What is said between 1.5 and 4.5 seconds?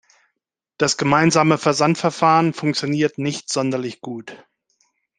Versandverfahren funktioniert nicht sonderlich gut.